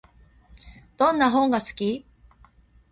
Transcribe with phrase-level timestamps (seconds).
[0.97, 2.05] どんな本が好き？